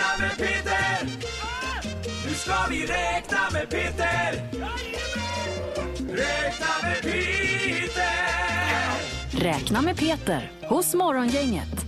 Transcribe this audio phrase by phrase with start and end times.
[0.00, 1.06] Räkna med Peter!
[2.28, 4.32] Nu ska vi räkna med Peter!
[6.08, 8.10] Räkna med Peter!
[9.40, 11.84] Räkna med Peter hos Morgongänget.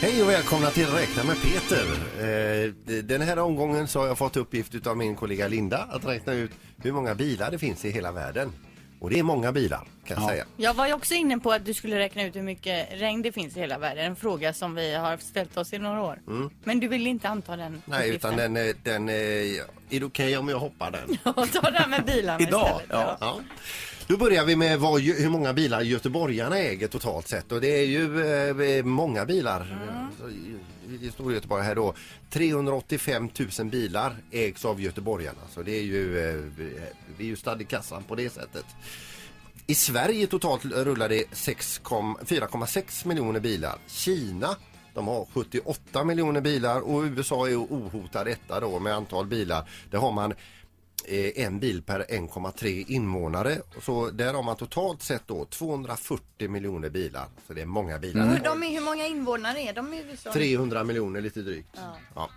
[0.00, 1.84] Hej och välkomna till Räkna med Peter.
[2.20, 6.32] Eh, Den här omgången så har jag fått uppgift av min kollega Linda att räkna
[6.32, 8.52] ut hur många bilar det finns i hela världen.
[9.00, 10.44] Och det är många bilar kan jag säga.
[10.56, 13.32] Jag var ju också inne på att du skulle räkna ut hur mycket regn det
[13.32, 14.04] finns i hela världen.
[14.04, 16.18] En fråga som vi har ställt oss i några år.
[16.64, 17.80] Men du vill inte anta den Mm.
[17.84, 21.18] Nej, utan den, eh, den eh, är det okej om jag hoppar den?
[21.24, 22.86] Ja, ta det här med bilarna Idag, istället.
[22.90, 23.16] ja.
[23.20, 23.40] Ja.
[24.06, 27.84] Då börjar vi med vad, hur många bilar göteborgarna äger totalt sett och det är
[27.86, 28.26] ju
[28.78, 29.66] eh, många bilar.
[30.20, 31.94] Så i- I Stora Göteborg här då
[32.30, 36.34] 385 000 bilar ägs av göteborgarna så det är ju, eh,
[37.16, 38.64] vi är ju stad i kassan på det sättet.
[39.66, 41.80] I Sverige totalt rullar det 6,-
[42.24, 43.78] 4,6 miljoner bilar.
[43.86, 44.56] Kina
[44.94, 49.68] de har 78 miljoner bilar och USA är ohotad etta då med antal bilar.
[49.90, 50.32] Där har man
[51.04, 53.58] eh, en bil per 1,3 invånare.
[53.82, 57.26] Så där har man totalt sett då 240 miljoner bilar.
[57.46, 58.26] Så det är många bilar.
[58.26, 60.32] Hur, de är, hur många invånare är de i USA?
[60.32, 61.78] 300 miljoner lite drygt.
[62.14, 62.22] Ja.
[62.22, 62.28] Eh,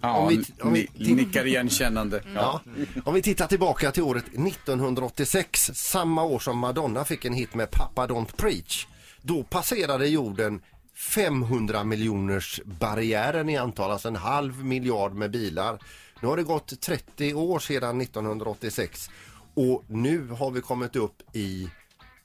[0.00, 2.22] Ja, Om vi, om vi, ni, nickar igenkännande.
[2.34, 2.60] Ja.
[3.04, 7.70] Om vi tittar tillbaka till året 1986, samma år som Madonna fick en hit med
[7.70, 8.86] Papa Don't Preach.
[9.22, 10.60] Då passerade jorden
[10.94, 15.78] 500 miljoners barriären i antal, alltså en halv miljard med bilar.
[16.20, 19.10] Nu har det gått 30 år sedan 1986
[19.54, 21.68] och nu har vi kommit upp i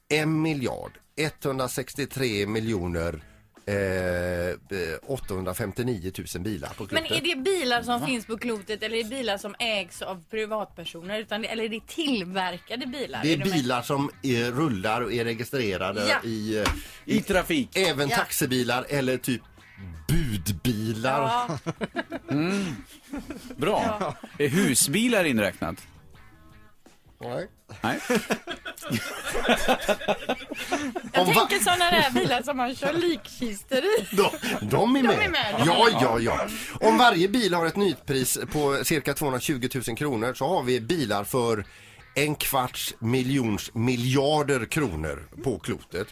[0.10, 3.24] en miljard 163 miljoner
[3.66, 4.69] eh,
[5.10, 7.24] 859 000 bilar på Men klotet.
[7.24, 11.20] är det bilar som finns på klotet eller är det bilar som ägs av privatpersoner?
[11.20, 13.20] Utan eller är det tillverkade bilar?
[13.24, 13.54] Det är du med?
[13.54, 16.30] bilar som är, rullar och är registrerade Ja.
[16.30, 16.68] i, eh,
[17.06, 17.78] I trafik.
[17.78, 18.18] även Ja.
[18.18, 19.42] taxibilar eller typ
[20.08, 21.22] budbilar.
[21.22, 21.60] Ja,
[23.58, 24.16] Bra.
[24.38, 25.76] Är husbilar inräknat?
[27.22, 27.48] Nej.
[27.82, 28.00] Nej.
[31.34, 34.08] tänker sådana där bilar som man kör likkistor i.
[34.16, 34.30] De,
[34.62, 35.20] de är med.
[35.20, 36.02] de är Ja, med.
[36.02, 36.48] ja, ja.
[36.88, 41.24] Om varje bil har ett nypris på cirka 220 000 kronor så har vi bilar
[41.24, 41.66] för
[42.16, 46.08] en kvarts miljons miljarder kronor på klotet.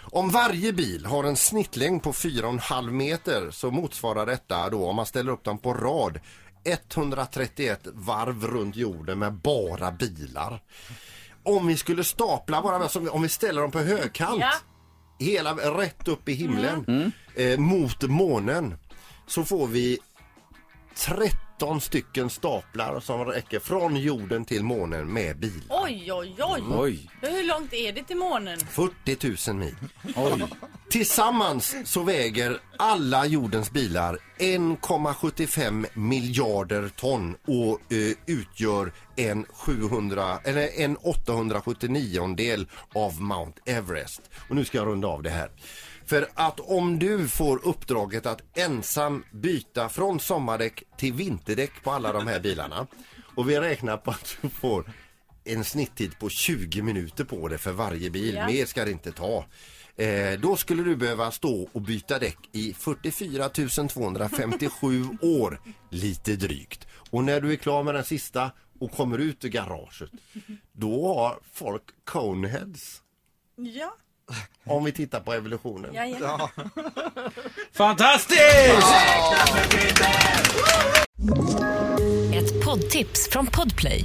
[0.00, 5.06] Om varje bil har en snittlängd på 4,5 meter så motsvarar detta då om man
[5.06, 6.20] ställer upp dem på rad
[6.64, 10.60] 131 varv runt jorden med bara bilar.
[11.56, 14.52] Om vi skulle stapla bara, alltså om vi ställer dem på högkant Ja.
[15.18, 18.74] hela rätt upp i himlen eh, mot månen
[19.26, 19.98] så får vi
[20.94, 25.82] 13 stycken staplar som räcker från jorden till månen med bilar.
[25.84, 26.62] Oj, oj, oj.
[26.70, 27.10] Oj.
[27.22, 28.58] Hur långt är det till månen?
[28.60, 29.76] 40 000 mil.
[30.16, 30.44] Oj.
[30.90, 40.80] Tillsammans så väger alla jordens bilar 1,75 miljarder ton och eh, utgör en 700 eller
[40.80, 44.20] en 879 del av Mount Everest.
[44.48, 45.50] Och nu ska jag runda av det här.
[46.06, 52.12] För att om du får uppdraget att ensam byta från sommardäck till vinterdäck på alla
[52.12, 52.86] de här bilarna
[53.34, 54.84] och vi räknar på att du får
[55.48, 58.34] en snitttid på 20 minuter på det för varje bil.
[58.34, 58.46] Ja.
[58.46, 59.44] Mer ska det inte ta.
[59.96, 63.48] Eh, då skulle du behöva stå och byta däck i 44
[63.88, 65.60] 257 år,
[65.90, 66.86] lite drygt.
[67.10, 68.50] Och när du är klar med den sista
[68.80, 70.10] och kommer ut ur garaget,
[70.72, 73.02] då har folk coneheads.
[73.56, 73.94] Ja,
[74.64, 75.90] Om vi tittar på evolutionen.
[75.94, 76.50] ja, ja.
[77.72, 78.38] Fantastiskt!
[82.34, 84.04] Ett poddtips från Podplay.